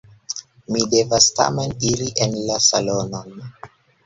Mi 0.75 0.79
devas 0.93 1.27
tamen 1.39 1.75
iri 1.91 2.09
en 2.27 2.35
la 2.47 2.57
salonon. 2.71 3.39